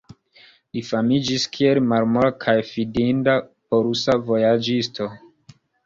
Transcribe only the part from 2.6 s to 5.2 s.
fidinda polusa vojaĝisto.